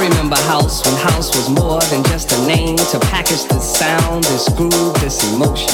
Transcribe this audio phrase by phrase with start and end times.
[0.00, 4.48] Remember house when house was more than just a name to package this sound, this
[4.50, 5.72] groove, this emotion.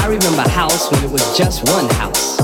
[0.00, 2.40] I remember house when it was just one house.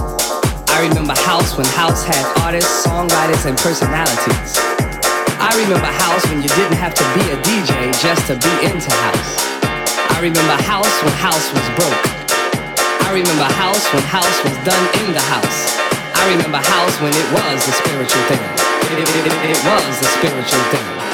[0.68, 4.52] I remember house when house had artists, songwriters, and personalities.
[5.40, 8.90] I remember house when you didn't have to be a DJ just to be into
[8.90, 9.32] house.
[10.12, 12.04] I remember house when house was broke.
[13.08, 15.89] I remember house when house was done in the house.
[16.20, 18.44] I remember house when it was a spiritual thing.
[18.92, 21.09] It, it, it, it was a spiritual thing.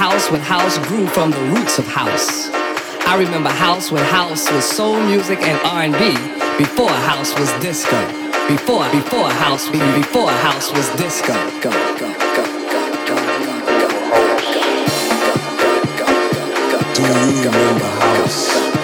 [0.00, 2.48] house when house grew from the roots of house.
[3.06, 6.16] I remember house when house was soul music and R&B
[6.56, 8.00] before house was disco.
[8.48, 11.34] Before before house before house was disco.
[11.60, 11.70] Go
[12.00, 12.08] go.
[16.94, 18.79] Do you remember house?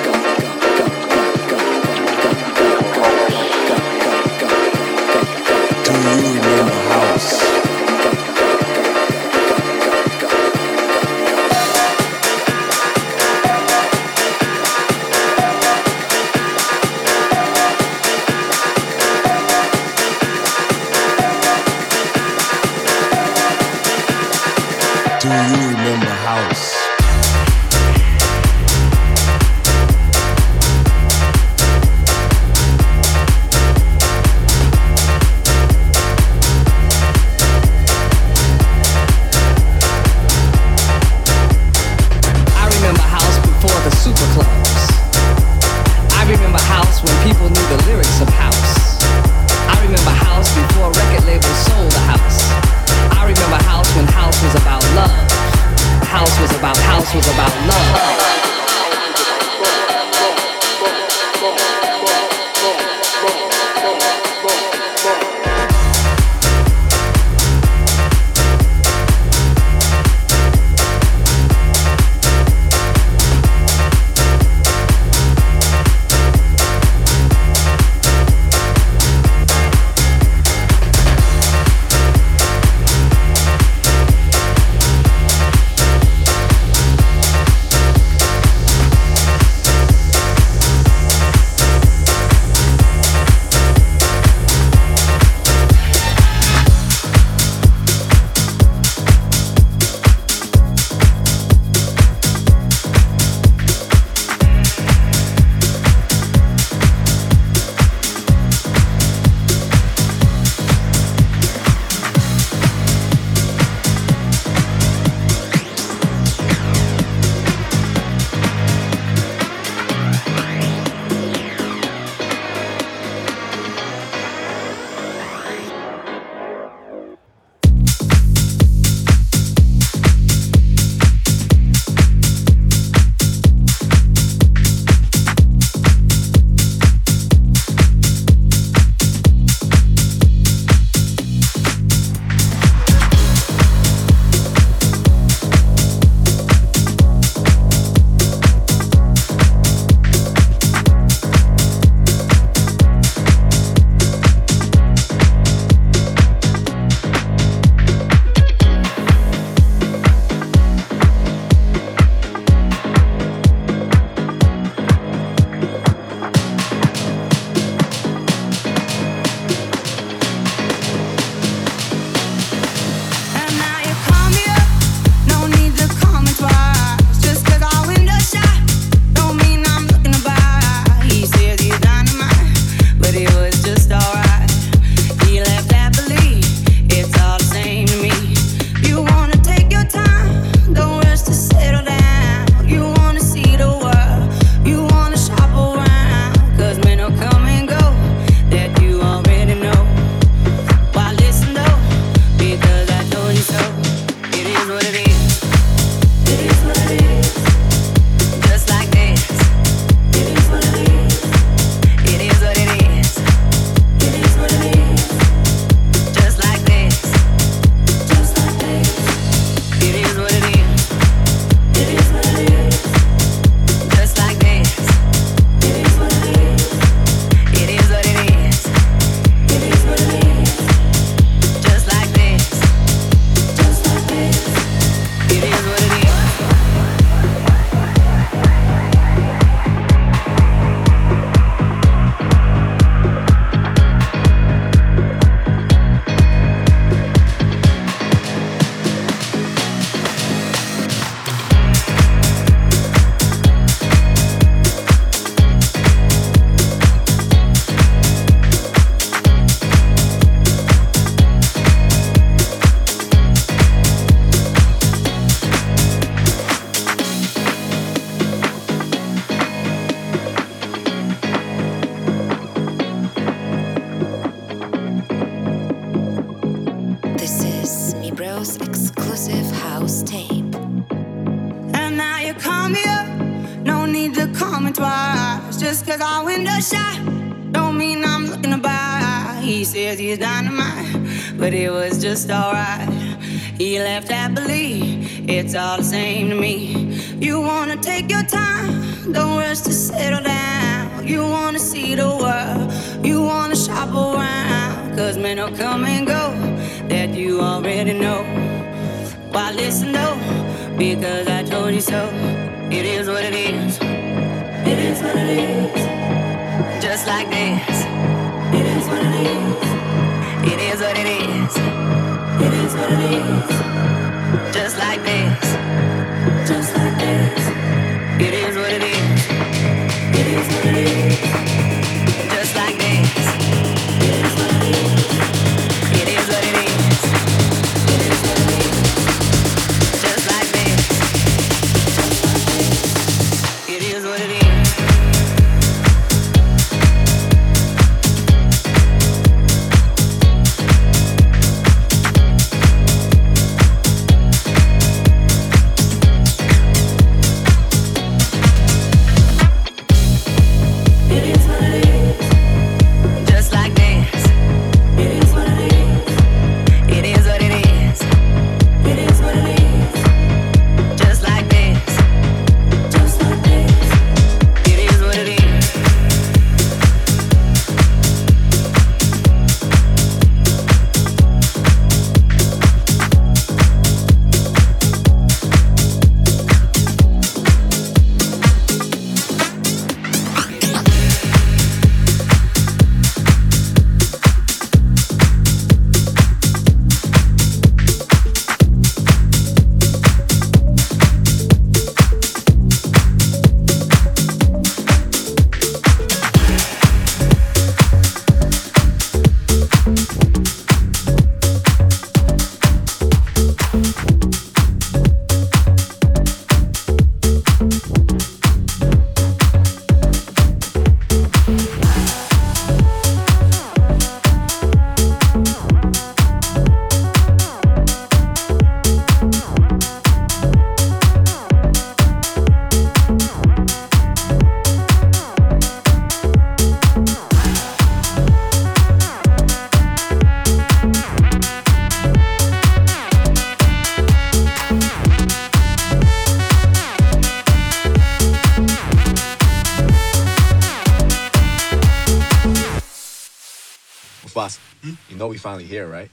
[454.36, 454.92] Boss, hmm?
[455.08, 456.10] you know we finally here, right?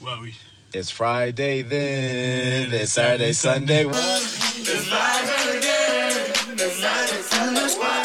[0.00, 0.32] Well, we.
[0.72, 3.84] It's Friday then, it's Saturday, Sunday.
[3.84, 8.03] It's Friday again, it's Saturday, Sunday.